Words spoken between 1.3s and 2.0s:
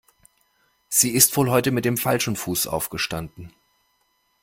wohl heute mit dem